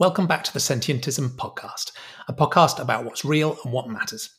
[0.00, 1.92] Welcome back to the Sentientism podcast,
[2.26, 4.30] a podcast about what's real and what matters.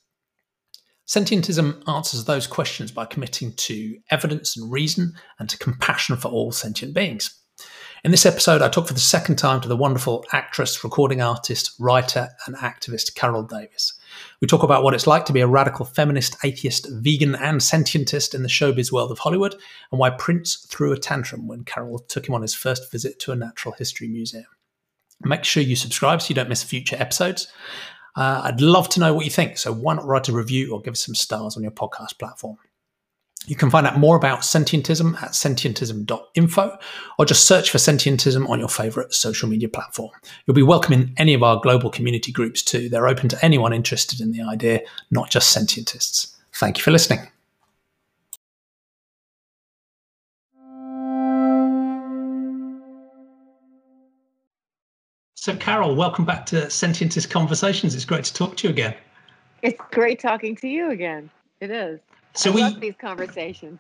[1.07, 6.51] Sentientism answers those questions by committing to evidence and reason and to compassion for all
[6.51, 7.39] sentient beings.
[8.03, 11.75] In this episode, I talk for the second time to the wonderful actress, recording artist,
[11.79, 13.93] writer, and activist Carole Davis.
[14.41, 18.33] We talk about what it's like to be a radical feminist, atheist, vegan, and sentientist
[18.33, 19.53] in the showbiz world of Hollywood,
[19.91, 23.31] and why Prince threw a tantrum when Carole took him on his first visit to
[23.31, 24.47] a natural history museum.
[25.23, 27.47] Make sure you subscribe so you don't miss future episodes.
[28.15, 30.81] Uh, I'd love to know what you think, so why not write a review or
[30.81, 32.57] give us some stars on your podcast platform?
[33.47, 36.77] You can find out more about sentientism at sentientism.info
[37.17, 40.11] or just search for sentientism on your favorite social media platform.
[40.45, 42.87] You'll be welcome in any of our global community groups too.
[42.87, 46.37] They're open to anyone interested in the idea, not just sentientists.
[46.53, 47.30] Thank you for listening.
[55.41, 57.95] So, Carole, welcome back to Sentientist Conversations.
[57.95, 58.93] It's great to talk to you again.
[59.63, 61.31] It's great talking to you again.
[61.61, 61.99] It is.
[62.35, 63.79] So I we love these conversations.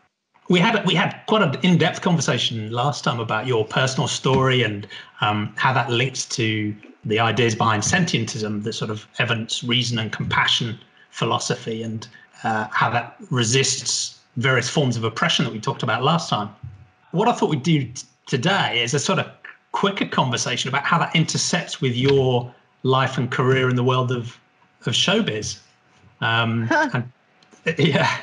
[0.49, 4.87] We had we had quite an in-depth conversation last time about your personal story and
[5.21, 10.11] um, how that links to the ideas behind sentientism, the sort of evidence, reason, and
[10.11, 10.79] compassion
[11.11, 12.07] philosophy, and
[12.43, 16.49] uh, how that resists various forms of oppression that we talked about last time.
[17.11, 19.27] What I thought we'd do t- today is a sort of
[19.71, 24.37] quicker conversation about how that intersects with your life and career in the world of
[24.85, 25.59] of showbiz.
[26.21, 27.11] Um, and,
[27.77, 28.17] yeah.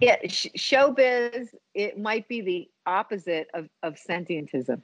[0.00, 1.48] yeah, sh- showbiz.
[1.74, 4.80] It might be the opposite of of sentientism.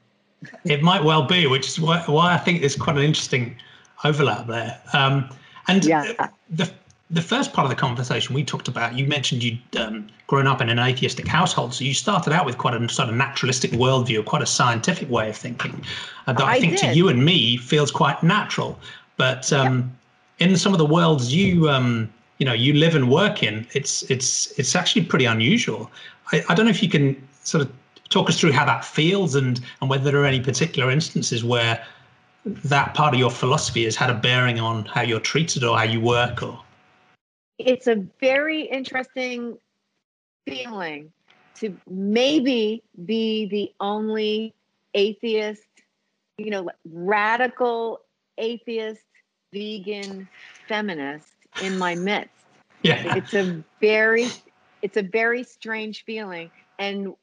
[0.65, 3.57] it might well be, which is why, why I think there's quite an interesting
[4.05, 4.81] overlap there.
[4.93, 5.29] Um,
[5.69, 6.29] and yeah.
[6.49, 6.73] the
[7.11, 10.61] the first part of the conversation we talked about, you mentioned you'd um, grown up
[10.61, 14.25] in an atheistic household, so you started out with quite a sort of naturalistic worldview,
[14.25, 15.85] quite a scientific way of thinking,
[16.29, 16.81] uh, that I, I think did.
[16.81, 18.79] to you and me feels quite natural.
[19.17, 19.93] But um,
[20.39, 20.49] yeah.
[20.49, 24.03] in some of the worlds you um, you know you live and work in, it's
[24.05, 25.91] it's it's actually pretty unusual.
[26.33, 27.73] I, I don't know if you can sort of
[28.09, 31.85] talk us through how that feels and and whether there are any particular instances where
[32.47, 35.85] that part of your philosophy has had a bearing on how you're treated or how
[35.85, 36.59] you work or
[37.67, 39.59] it's a very interesting
[40.47, 41.13] feeling
[41.57, 44.55] to maybe be the only
[44.95, 45.63] atheist,
[46.39, 48.01] you know, radical
[48.39, 49.05] atheist,
[49.53, 50.29] vegan,
[50.67, 51.29] feminist
[51.63, 52.31] in my midst.
[52.83, 53.17] Yeah.
[53.17, 54.29] It's a very
[54.83, 57.15] it's a very strange feeling and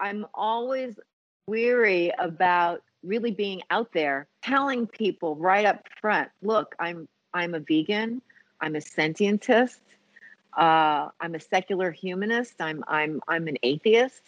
[0.00, 0.98] I'm always
[1.46, 7.60] weary about really being out there telling people right up front, look, I'm I'm a
[7.60, 8.22] vegan.
[8.60, 9.80] I'm a sentientist.
[10.56, 12.54] Uh, I'm a secular humanist.
[12.60, 14.22] I'm I'm I'm an atheist.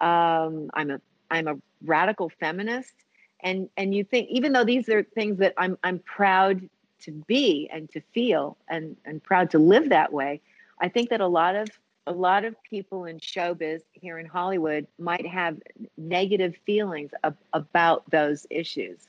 [0.00, 1.00] Um, I'm a
[1.30, 2.94] I'm a radical feminist.
[3.42, 6.68] And and you think even though these are things that I'm I'm proud
[7.02, 10.40] to be and to feel and and proud to live that way,
[10.80, 11.68] I think that a lot of
[12.06, 15.58] a lot of people in showbiz here in Hollywood might have
[15.96, 19.08] negative feelings of, about those issues.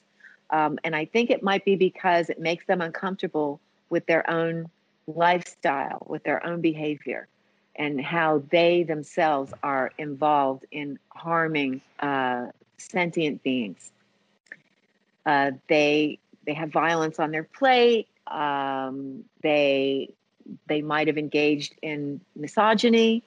[0.52, 3.60] Um, and I think it might be because it makes them uncomfortable
[3.92, 4.70] with their own
[5.06, 7.28] lifestyle, with their own behavior,
[7.76, 12.48] and how they themselves are involved in harming uh,
[12.78, 13.92] sentient beings.
[15.26, 18.08] Uh, they they have violence on their plate.
[18.26, 20.10] Um, they
[20.68, 23.24] they might have engaged in misogyny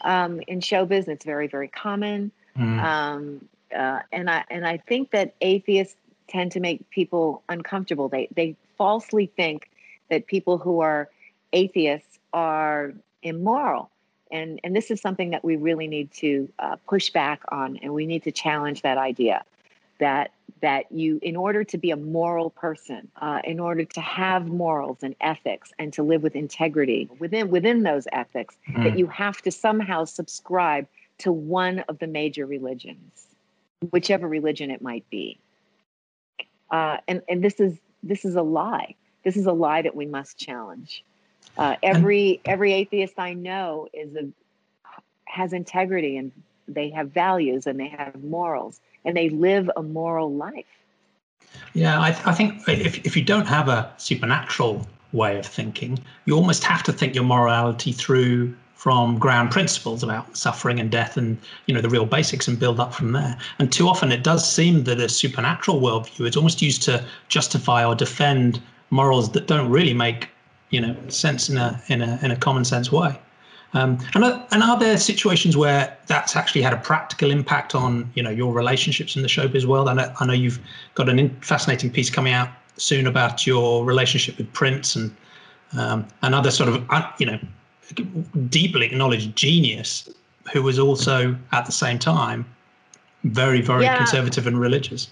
[0.00, 1.06] um, in showbiz.
[1.06, 2.32] It's very very common.
[2.56, 2.82] Mm.
[2.82, 5.96] Um, uh, and I and I think that atheists
[6.28, 8.08] tend to make people uncomfortable.
[8.08, 9.70] They they falsely think
[10.10, 11.08] that people who are
[11.52, 13.90] atheists are immoral.
[14.30, 17.94] And, and this is something that we really need to uh, push back on, and
[17.94, 19.44] we need to challenge that idea
[19.98, 24.46] that that you, in order to be a moral person, uh, in order to have
[24.46, 28.82] morals and ethics, and to live with integrity within within those ethics, mm.
[28.82, 30.86] that you have to somehow subscribe
[31.18, 33.26] to one of the major religions,
[33.90, 35.38] whichever religion it might be.
[36.70, 38.94] Uh, and and this is this is a lie.
[39.26, 41.02] This is a lie that we must challenge.
[41.58, 44.28] Uh, every every atheist I know is a
[45.24, 46.30] has integrity and
[46.68, 50.72] they have values and they have morals and they live a moral life.
[51.74, 55.98] Yeah, I, th- I think if if you don't have a supernatural way of thinking,
[56.26, 61.16] you almost have to think your morality through from ground principles about suffering and death
[61.16, 61.36] and
[61.66, 64.48] you know the real basics and build up from there and too often it does
[64.48, 68.60] seem that a supernatural worldview is almost used to justify or defend
[68.90, 70.28] morals that don't really make
[70.70, 73.18] you know sense in a in a in a common sense way.
[73.74, 78.10] Um, and, are, and are there situations where that's actually had a practical impact on
[78.14, 79.88] you know your relationships in the showbiz world?
[79.88, 80.60] I know, I know you've
[80.94, 85.14] got an fascinating piece coming out soon about your relationship with Prince and
[85.76, 87.38] um, another sort of uh, you know
[88.48, 90.08] deeply acknowledged genius
[90.52, 92.44] who was also at the same time
[93.24, 93.96] very very yeah.
[93.96, 95.08] conservative and religious.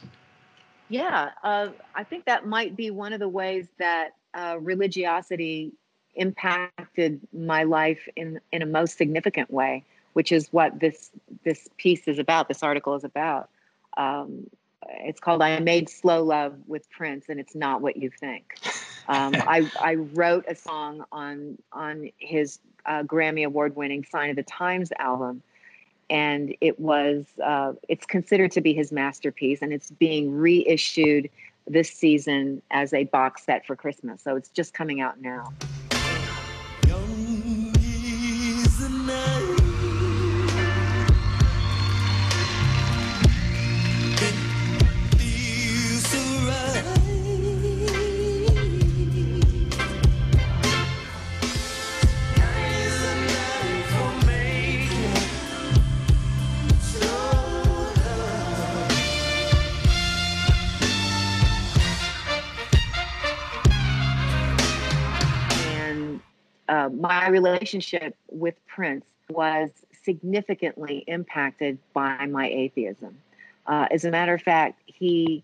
[0.88, 5.72] Yeah, uh, I think that might be one of the ways that uh, religiosity
[6.14, 11.10] impacted my life in in a most significant way, which is what this
[11.44, 12.48] this piece is about.
[12.48, 13.48] This article is about.
[13.96, 14.48] Um,
[14.88, 18.58] it's called "I Made Slow Love with Prince," and it's not what you think.
[19.08, 24.36] Um, I I wrote a song on on his uh, Grammy Award winning "Sign of
[24.36, 25.42] the Times" album,
[26.14, 31.28] and it was uh, it's considered to be his masterpiece, and it's being reissued
[31.66, 34.22] this season as a box set for Christmas.
[34.22, 35.52] So it's just coming out now.
[66.84, 69.70] Uh, my relationship with Prince was
[70.02, 73.16] significantly impacted by my atheism.
[73.66, 75.42] Uh, as a matter of fact, he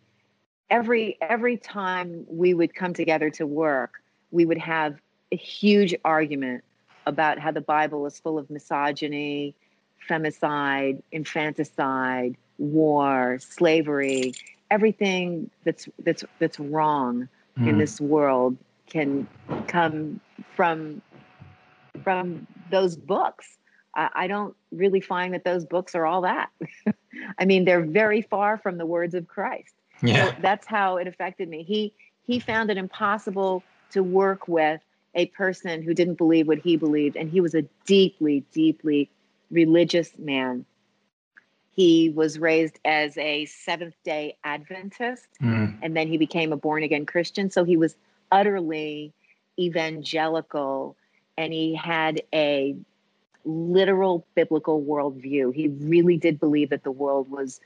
[0.68, 5.00] every every time we would come together to work, we would have
[5.32, 6.62] a huge argument
[7.06, 9.54] about how the Bible is full of misogyny,
[10.08, 14.34] femicide, infanticide, war, slavery,
[14.70, 17.28] everything that's that's that's wrong
[17.58, 17.68] mm.
[17.68, 18.58] in this world
[18.90, 19.26] can
[19.68, 20.20] come
[20.54, 21.00] from
[22.02, 23.58] from those books.
[23.94, 26.50] I, I don't really find that those books are all that.
[27.38, 29.74] I mean, they're very far from the words of Christ.
[30.02, 30.30] Yeah.
[30.30, 31.62] So that's how it affected me.
[31.62, 31.92] He
[32.26, 34.80] he found it impossible to work with
[35.14, 39.10] a person who didn't believe what he believed, and he was a deeply, deeply
[39.50, 40.64] religious man.
[41.72, 45.76] He was raised as a Seventh Day Adventist, mm.
[45.82, 47.50] and then he became a born again Christian.
[47.50, 47.96] So he was
[48.30, 49.12] utterly
[49.58, 50.96] evangelical
[51.40, 52.76] and he had a
[53.46, 55.54] literal biblical worldview.
[55.54, 57.62] He really did believe that the world was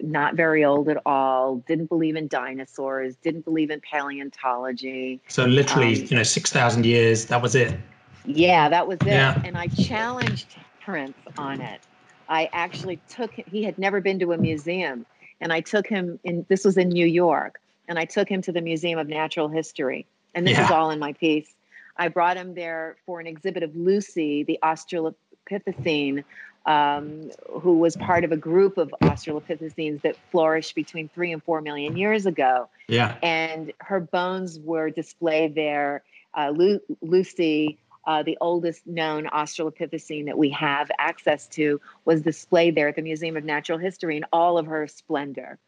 [0.00, 5.20] not very old at all, didn't believe in dinosaurs, didn't believe in paleontology.
[5.28, 7.78] So literally, um, you know, 6,000 years, that was it.
[8.24, 9.08] Yeah, that was it.
[9.08, 9.40] Yeah.
[9.44, 11.82] And I challenged Prince on it.
[12.26, 15.04] I actually took he had never been to a museum
[15.42, 18.52] and I took him in this was in New York and I took him to
[18.52, 20.06] the Museum of Natural History.
[20.34, 20.64] And this yeah.
[20.64, 21.52] is all in my piece.
[22.00, 26.24] I brought him there for an exhibit of Lucy, the Australopithecine,
[26.64, 27.30] um,
[27.60, 31.98] who was part of a group of Australopithecines that flourished between three and four million
[31.98, 32.70] years ago.
[32.88, 33.16] Yeah.
[33.22, 36.02] And her bones were displayed there.
[36.34, 42.76] Uh, Lu- Lucy, uh, the oldest known Australopithecine that we have access to, was displayed
[42.76, 45.58] there at the Museum of Natural History in all of her splendor.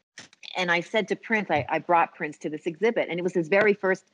[0.56, 3.34] And I said to Prince, I, I brought Prince to this exhibit, and it was
[3.34, 4.05] his very first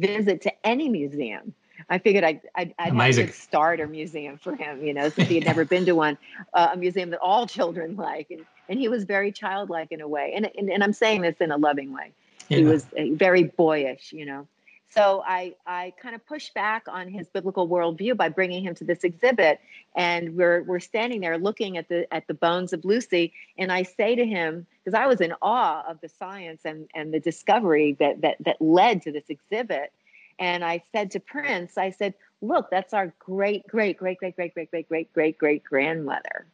[0.00, 1.54] visit to any museum.
[1.88, 5.28] I figured I'd, I'd, I'd have to start a museum for him, you know, since
[5.28, 6.18] he had never been to one,
[6.54, 8.30] uh, a museum that all children like.
[8.30, 10.32] And, and he was very childlike in a way.
[10.34, 12.12] And, and, and I'm saying this in a loving way.
[12.48, 12.58] Yeah.
[12.58, 14.46] He was uh, very boyish, you know.
[14.90, 18.84] So I, I kind of pushed back on his biblical worldview by bringing him to
[18.84, 19.60] this exhibit.
[19.94, 23.32] And we're, we're standing there looking at the, at the bones of Lucy.
[23.56, 27.14] And I say to him, because I was in awe of the science and, and
[27.14, 29.92] the discovery that, that, that led to this exhibit.
[30.40, 34.54] And I said to Prince, I said, look, that's our great, great, great, great, great,
[34.54, 36.46] great, great, great, great, great grandmother.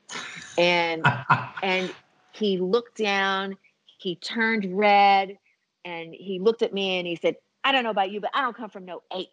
[0.58, 1.06] And
[1.62, 1.94] and
[2.32, 3.56] he looked down,
[3.98, 5.38] he turned red,
[5.84, 8.42] and he looked at me and he said, I don't know about you, but I
[8.42, 9.28] don't come from no ape.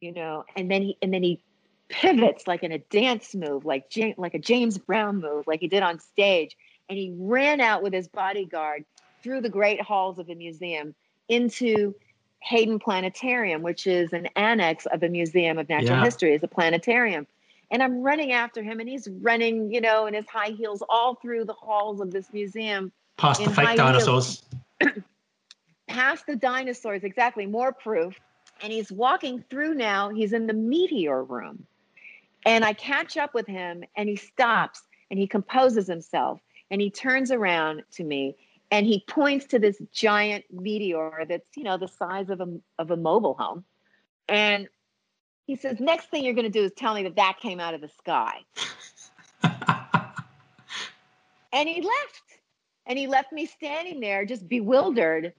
[0.00, 1.42] You know, and then he and then he
[1.88, 5.82] pivots like in a dance move, like like a James Brown move, like he did
[5.82, 6.56] on stage,
[6.88, 8.84] and he ran out with his bodyguard
[9.22, 10.94] through the great halls of the museum
[11.28, 11.94] into
[12.40, 16.04] Hayden Planetarium, which is an annex of the Museum of Natural yeah.
[16.04, 17.26] History, is a planetarium.
[17.70, 21.16] And I'm running after him, and he's running, you know, in his high heels all
[21.16, 22.92] through the halls of this museum.
[23.16, 24.42] Past the fake dinosaurs.
[25.88, 27.46] Past the dinosaurs, exactly.
[27.46, 28.18] More proof.
[28.62, 30.08] And he's walking through now.
[30.08, 31.66] He's in the meteor room.
[32.46, 36.40] And I catch up with him, and he stops and he composes himself
[36.70, 38.36] and he turns around to me
[38.70, 42.90] and he points to this giant meteor that's you know the size of a of
[42.90, 43.64] a mobile home
[44.28, 44.68] and
[45.46, 47.74] He says, next thing you're going to do is tell me that that came out
[47.74, 48.44] of the sky.
[51.52, 52.22] and he left.
[52.86, 55.32] And he left me standing there just bewildered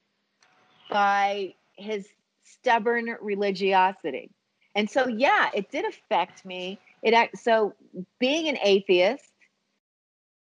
[0.89, 2.07] by his
[2.43, 4.31] stubborn religiosity.
[4.75, 6.79] And so, yeah, it did affect me.
[7.01, 7.73] It so
[8.19, 9.28] being an atheist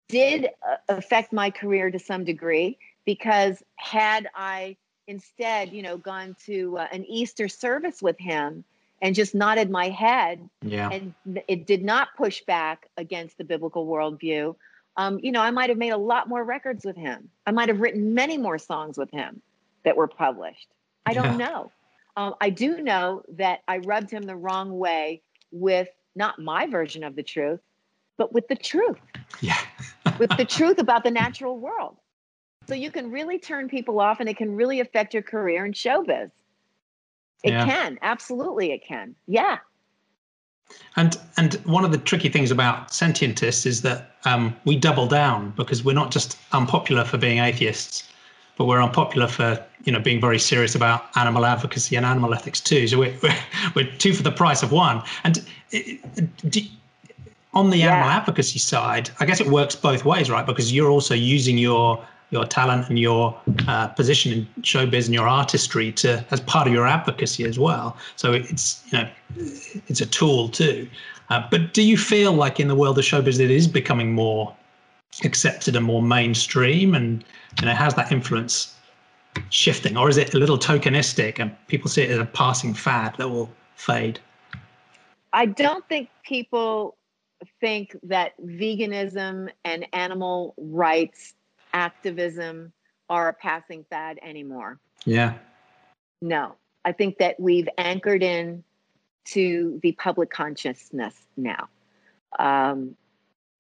[0.08, 6.36] did uh, affect my career to some degree because had I instead, you know, gone
[6.46, 8.64] to uh, an Easter service with him
[9.02, 10.90] and just nodded my head, yeah.
[10.90, 11.14] and
[11.48, 14.56] it did not push back against the biblical worldview,
[14.98, 17.30] um, you know, I might have made a lot more records with him.
[17.46, 19.42] I might have written many more songs with him
[19.84, 20.68] that were published.
[21.06, 21.48] I don't yeah.
[21.48, 21.72] know.
[22.18, 25.22] Um, I do know that I rubbed him the wrong way
[25.52, 27.60] with not my version of the truth,
[28.18, 28.98] but with the truth.
[29.42, 29.58] Yeah.
[30.20, 31.96] with the truth about the natural world.
[32.68, 35.72] So you can really turn people off and it can really affect your career in
[35.72, 36.32] showbiz.
[37.44, 37.66] It yeah.
[37.66, 38.00] can.
[38.02, 39.16] Absolutely it can.
[39.28, 39.60] Yeah.
[40.98, 45.52] And and one of the tricky things about sentientists is that um, we double down
[45.52, 48.10] because we're not just unpopular for being atheists,
[48.58, 52.60] but we're unpopular for you know being very serious about animal advocacy and animal ethics
[52.60, 52.86] too.
[52.88, 53.38] So we're we're,
[53.76, 55.04] we're two for the price of one.
[55.24, 55.38] And
[55.72, 56.02] it,
[56.44, 56.68] it,
[57.58, 57.94] on the yeah.
[57.94, 60.46] animal advocacy side, I guess it works both ways, right?
[60.46, 65.30] Because you're also using your your talent and your uh, position in showbiz and your
[65.30, 67.98] artistry to as part of your advocacy as well.
[68.16, 69.10] So it's you know
[69.88, 70.88] it's a tool too.
[71.30, 74.54] Uh, but do you feel like in the world of showbiz it is becoming more
[75.24, 77.24] accepted and more mainstream, and
[77.60, 78.76] you know has that influence
[79.50, 83.16] shifting, or is it a little tokenistic and people see it as a passing fad
[83.18, 84.20] that will fade?
[85.34, 86.96] I don't think people
[87.60, 91.34] think that veganism and animal rights
[91.74, 92.72] activism
[93.10, 94.80] are a passing fad anymore.
[95.06, 95.38] Yeah.
[96.22, 98.64] No, I think that we've anchored in
[99.26, 101.68] to the public consciousness now.
[102.40, 102.96] Um,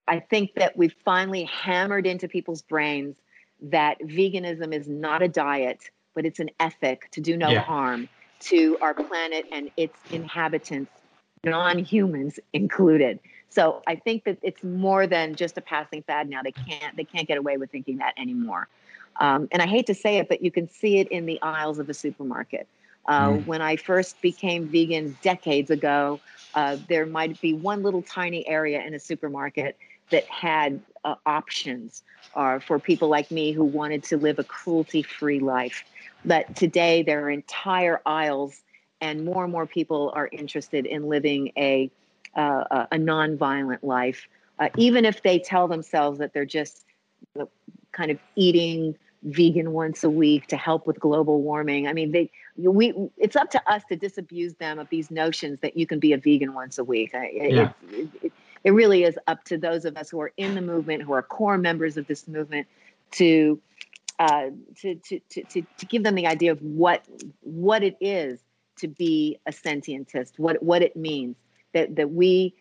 [0.07, 3.17] I think that we've finally hammered into people's brains
[3.61, 7.59] that veganism is not a diet, but it's an ethic to do no yeah.
[7.59, 8.07] harm
[8.39, 10.91] to our planet and its inhabitants,
[11.49, 13.19] non humans included.
[13.49, 16.43] So I think that it's more than just a passing fad now.
[16.43, 18.67] They can't they can't get away with thinking that anymore.
[19.19, 21.79] Um, and I hate to say it, but you can see it in the aisles
[21.79, 22.67] of a supermarket.
[23.07, 23.45] Uh, mm.
[23.45, 26.19] When I first became vegan decades ago,
[26.53, 29.77] uh, there might be one little tiny area in a supermarket
[30.11, 32.03] that had uh, options
[32.35, 35.83] uh, for people like me who wanted to live a cruelty free life.
[36.25, 38.61] But today, there are entire aisles,
[39.01, 41.91] and more and more people are interested in living a
[42.35, 44.27] uh, a non-violent life,
[44.59, 46.85] uh, even if they tell themselves that they're just
[47.91, 51.87] kind of eating vegan once a week to help with global warming.
[51.87, 55.75] I mean, they we it's up to us to disabuse them of these notions that
[55.75, 57.11] you can be a vegan once a week.
[57.13, 57.71] Yeah.
[57.91, 58.31] It, it,
[58.63, 61.21] it really is up to those of us who are in the movement, who are
[61.21, 62.67] core members of this movement,
[63.11, 63.59] to
[64.19, 67.05] uh, to, to, to, to, to give them the idea of what
[67.41, 68.39] what it is
[68.77, 71.35] to be a sentientist, what what it means
[71.73, 72.53] that that we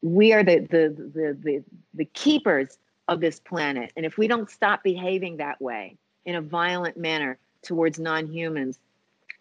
[0.00, 1.64] we are the the the the,
[1.94, 2.78] the keepers
[3.08, 3.92] of this planet.
[3.96, 8.78] And if we don't stop behaving that way in a violent manner towards non-humans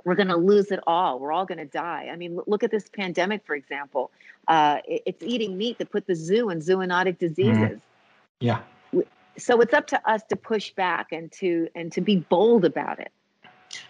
[0.03, 1.19] we're going to lose it all.
[1.19, 2.09] We're all going to die.
[2.11, 4.11] I mean look at this pandemic for example.
[4.47, 7.79] Uh, it, it's eating meat that put the zoo in zoonotic diseases.
[7.79, 7.81] Mm.
[8.39, 8.61] yeah
[9.37, 12.99] so it's up to us to push back and to and to be bold about
[12.99, 13.11] it.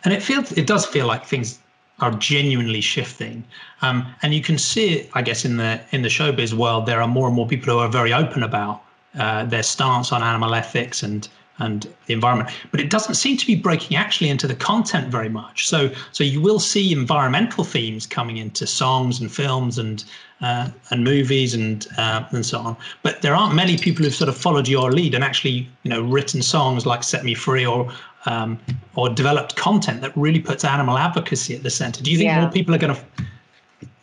[0.04, 1.60] And it feels it does feel like things
[2.02, 3.44] are genuinely shifting,
[3.82, 6.86] um, and you can see it, I guess, in the in the showbiz world.
[6.86, 8.82] There are more and more people who are very open about
[9.18, 11.28] uh, their stance on animal ethics and
[11.60, 15.30] and the environment, but it doesn't seem to be breaking actually into the content very
[15.30, 15.68] much.
[15.68, 20.04] So so you will see environmental themes coming into songs and films and
[20.42, 22.78] uh, and movies and uh, and so on.
[23.04, 26.02] But there aren't many people who've sort of followed your lead and actually you know
[26.02, 27.92] written songs like "Set Me Free" or
[28.26, 28.60] um,
[28.96, 32.04] or developed content that really puts animal advocacy at the center.
[32.04, 32.42] Do you think yeah.
[32.42, 33.02] more people are going to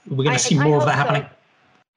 [0.09, 1.27] we're going to see more of that happening?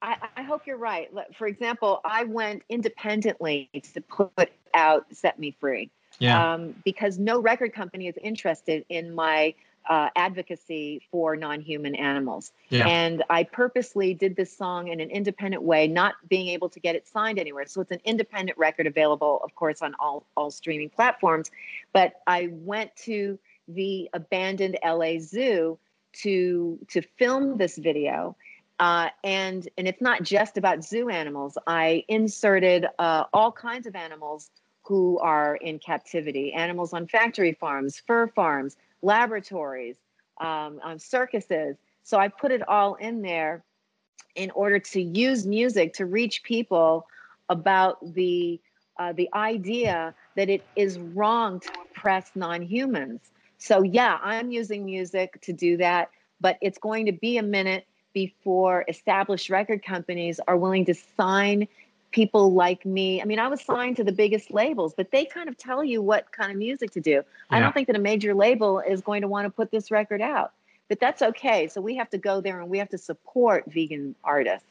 [0.01, 1.09] I, I, hope you're right.
[1.37, 6.53] For example, I went independently to put out "Set Me Free," yeah.
[6.53, 9.53] Um, because no record company is interested in my
[9.89, 12.51] uh, advocacy for non-human animals.
[12.69, 12.87] Yeah.
[12.87, 16.95] And I purposely did this song in an independent way, not being able to get
[16.95, 17.65] it signed anywhere.
[17.65, 21.51] So it's an independent record available, of course, on all all streaming platforms.
[21.93, 25.77] But I went to the abandoned LA Zoo
[26.13, 28.35] to to film this video.
[28.79, 31.57] Uh, and and it's not just about zoo animals.
[31.67, 34.49] I inserted uh, all kinds of animals
[34.83, 39.97] who are in captivity, animals on factory farms, fur farms, laboratories,
[40.39, 43.63] um, circuses, So I put it all in there
[44.35, 47.07] in order to use music to reach people
[47.49, 48.59] about the
[48.99, 53.21] uh, the idea that it is wrong to oppress non-humans.
[53.57, 57.87] So yeah, I'm using music to do that, but it's going to be a minute
[58.13, 61.67] before established record companies are willing to sign
[62.11, 63.21] people like me.
[63.21, 66.01] I mean, I was signed to the biggest labels, but they kind of tell you
[66.01, 67.11] what kind of music to do.
[67.11, 67.23] Yeah.
[67.49, 70.21] I don't think that a major label is going to want to put this record
[70.21, 70.51] out,
[70.89, 71.67] but that's okay.
[71.67, 74.67] So we have to go there and we have to support vegan artists.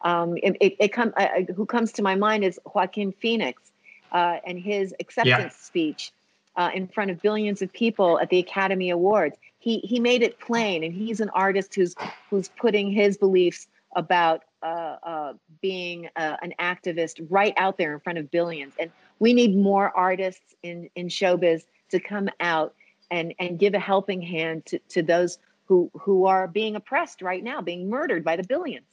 [0.00, 3.62] Um, it, it, it come, uh, who comes to my mind is Joaquin Phoenix
[4.10, 5.64] uh, and his acceptance yeah.
[5.64, 6.12] speech
[6.56, 9.36] uh, in front of billions of people at the Academy Awards.
[9.58, 11.94] He he made it plain, and he's an artist who's
[12.28, 18.00] who's putting his beliefs about uh, uh, being uh, an activist right out there in
[18.00, 18.74] front of billions.
[18.78, 22.74] And we need more artists in, in showbiz to come out
[23.10, 27.42] and, and give a helping hand to, to those who, who are being oppressed right
[27.42, 28.86] now, being murdered by the billions.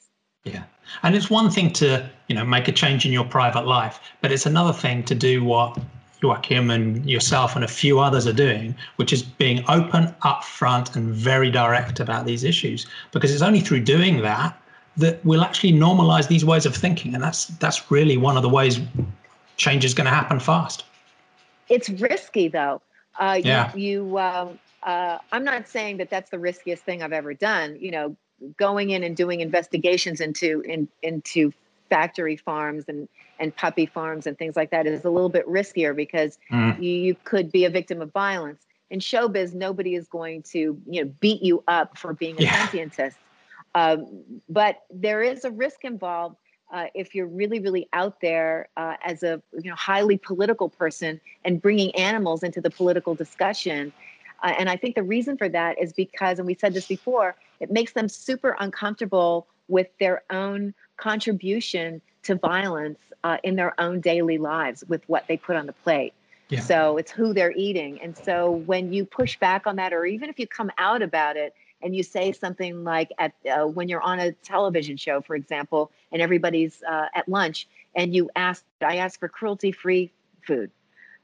[0.44, 0.64] Yeah.
[1.04, 4.32] And it's one thing to, you know, make a change in your private life, but
[4.32, 5.78] it's another thing to do what
[6.22, 11.14] Joaquin and yourself and a few others are doing, which is being open, upfront, and
[11.14, 12.88] very direct about these issues.
[13.12, 14.59] Because it's only through doing that
[15.00, 17.14] that will actually normalize these ways of thinking.
[17.14, 18.80] And that's that's really one of the ways
[19.58, 20.86] change is going to happen fast.
[21.68, 22.82] It's risky though.
[23.20, 23.76] Uh, yeah.
[23.76, 27.78] You, you um, uh, I'm not saying that that's the riskiest thing I've ever done.
[27.80, 28.16] You know,
[28.58, 31.54] going in and doing investigations into in, into
[31.90, 33.08] factory farms and
[33.40, 36.76] and puppy farms and things like that is a little bit riskier because mm.
[36.82, 38.66] you, you could be a victim of violence.
[38.90, 42.68] In showbiz, nobody is going to you know beat you up for being a yeah.
[42.68, 43.16] sentientist.
[43.76, 46.38] Um, but there is a risk involved
[46.72, 51.20] uh, if you're really, really out there uh, as a you know highly political person
[51.44, 53.92] and bringing animals into the political discussion.
[54.44, 57.36] Uh, and I think the reason for that is because, and we said this before,
[57.60, 64.00] it makes them super uncomfortable with their own contribution to violence uh, in their own
[64.00, 66.14] daily lives with what they put on the plate.
[66.50, 66.62] Yeah.
[66.62, 68.02] So it's who they're eating.
[68.02, 71.38] And so when you push back on that, or even if you come out about
[71.38, 75.36] it, and you say something like at uh, when you're on a television show for
[75.36, 80.12] example and everybody's uh, at lunch and you ask i ask for cruelty free
[80.46, 80.72] food.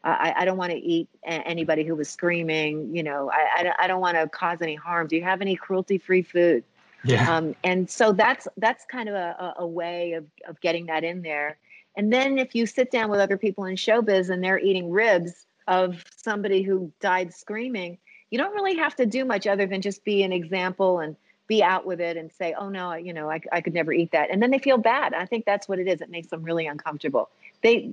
[0.04, 4.02] I, I, don't want to eat anybody who was screaming you know i, I, don't
[4.02, 5.08] want to cause any harm.
[5.08, 6.64] Do you have any cruelty free food?
[7.06, 7.36] Yeah.
[7.36, 11.22] Um, and so that's that's kind of a, a way of, of getting that in
[11.22, 11.58] there.
[11.96, 15.46] And then if you sit down with other people in showbiz and they're eating ribs
[15.68, 17.98] of somebody who died screaming
[18.30, 21.16] you don't really have to do much other than just be an example and
[21.48, 24.12] be out with it and say, oh no, you know, I, I could never eat
[24.12, 24.32] that.
[24.32, 25.14] And then they feel bad.
[25.14, 26.02] I think that's what it is.
[26.02, 27.30] It makes them really uncomfortable.
[27.62, 27.92] They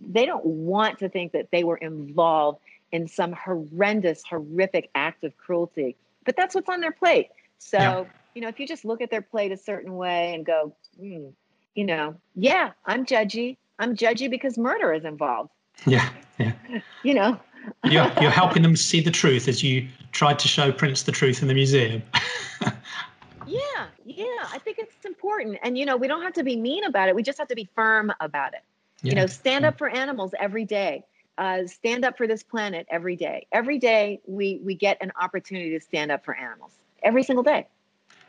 [0.00, 2.60] they don't want to think that they were involved
[2.92, 5.96] in some horrendous, horrific act of cruelty.
[6.24, 7.28] But that's what's on their plate.
[7.58, 8.04] So, yeah.
[8.34, 11.28] you know, if you just look at their plate a certain way and go, hmm,
[11.74, 13.56] you know, yeah, I'm judgy.
[13.78, 15.50] I'm judgy because murder is involved.
[15.86, 16.10] Yeah.
[16.38, 16.52] Yeah.
[17.02, 17.38] you know,
[17.84, 21.42] you're, you're helping them see the truth as you tried to show Prince the truth
[21.42, 22.02] in the museum.
[23.46, 25.58] yeah, yeah, I think it's important.
[25.62, 27.14] And, you know, we don't have to be mean about it.
[27.14, 28.60] We just have to be firm about it.
[29.02, 29.10] Yeah.
[29.10, 31.04] You know, stand up for animals every day.
[31.38, 33.46] Uh, stand up for this planet every day.
[33.50, 36.72] Every day we we get an opportunity to stand up for animals.
[37.02, 37.66] Every single day.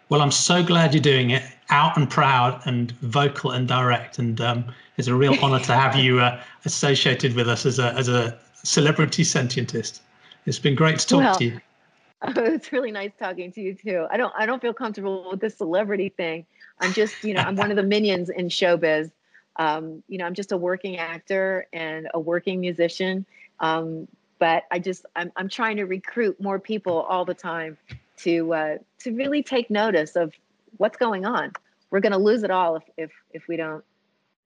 [0.07, 4.17] Well, I'm so glad you're doing it, out and proud, and vocal and direct.
[4.17, 4.65] And um,
[4.97, 8.37] it's a real honor to have you uh, associated with us as a as a
[8.63, 10.01] celebrity sentientist.
[10.45, 11.61] It's been great to talk well, to you.
[12.23, 14.07] it's really nice talking to you too.
[14.11, 16.45] I don't I don't feel comfortable with this celebrity thing.
[16.79, 19.11] I'm just, you know, I'm one of the minions in showbiz.
[19.57, 23.25] Um, you know, I'm just a working actor and a working musician.
[23.59, 24.07] Um,
[24.39, 27.77] but I just I'm I'm trying to recruit more people all the time
[28.17, 30.33] to uh, to really take notice of
[30.77, 31.53] what's going on.
[31.91, 33.83] We're going to lose it all if if if we don't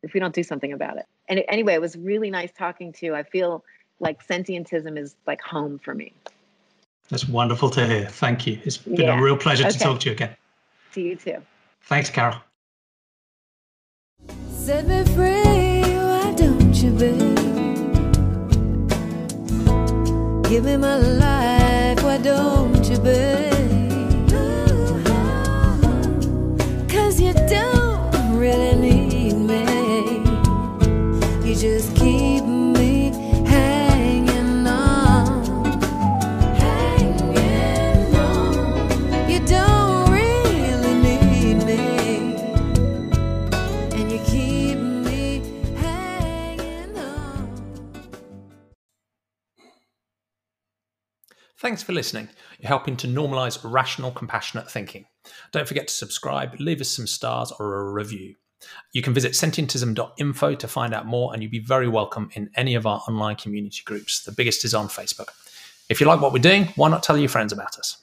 [0.03, 1.05] if we don't do something about it.
[1.27, 3.15] And anyway, it was really nice talking to you.
[3.15, 3.63] I feel
[3.99, 6.13] like sentientism is like home for me.
[7.09, 8.07] That's wonderful to hear.
[8.07, 8.59] Thank you.
[8.63, 9.19] It's been yeah.
[9.19, 9.73] a real pleasure okay.
[9.73, 10.35] to talk to you again.
[10.93, 11.37] To you too.
[11.83, 12.39] Thanks, Carole.
[14.49, 17.35] Set me free, why don't you, babe?
[20.49, 23.51] Give me my life, why don't you, babe?
[26.89, 29.63] Cause you don't really need me.
[31.47, 32.43] You just keep
[51.75, 52.29] Thanks for listening.
[52.57, 55.07] You're helping to normalize rational, compassionate thinking.
[55.51, 58.35] Don't forget to subscribe, leave us some stars or a review.
[58.93, 62.75] You can visit sentientism.info to find out more, and you'd be very welcome in any
[62.75, 64.23] of our online community groups.
[64.23, 65.31] The biggest is on Facebook.
[65.89, 67.97] If you like what we're doing, why not tell your friends about us?